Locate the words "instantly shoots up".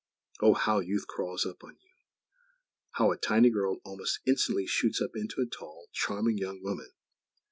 4.25-5.11